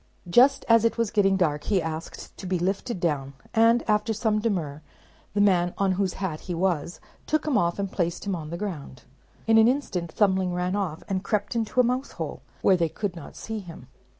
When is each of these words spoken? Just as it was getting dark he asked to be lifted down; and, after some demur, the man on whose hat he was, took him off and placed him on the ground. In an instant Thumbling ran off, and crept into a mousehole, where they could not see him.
Just 0.27 0.65
as 0.67 0.83
it 0.83 0.97
was 0.97 1.11
getting 1.11 1.37
dark 1.37 1.65
he 1.65 1.79
asked 1.79 2.35
to 2.37 2.47
be 2.47 2.57
lifted 2.57 2.99
down; 2.99 3.33
and, 3.53 3.87
after 3.87 4.13
some 4.13 4.39
demur, 4.39 4.81
the 5.35 5.41
man 5.41 5.75
on 5.77 5.91
whose 5.91 6.13
hat 6.13 6.39
he 6.39 6.55
was, 6.55 6.99
took 7.27 7.45
him 7.45 7.55
off 7.55 7.77
and 7.77 7.91
placed 7.91 8.25
him 8.25 8.35
on 8.35 8.49
the 8.49 8.57
ground. 8.57 9.03
In 9.45 9.59
an 9.59 9.67
instant 9.67 10.11
Thumbling 10.11 10.55
ran 10.55 10.75
off, 10.75 11.03
and 11.07 11.23
crept 11.23 11.55
into 11.55 11.79
a 11.79 11.83
mousehole, 11.83 12.41
where 12.63 12.77
they 12.77 12.89
could 12.89 13.15
not 13.15 13.35
see 13.35 13.59
him. 13.59 13.89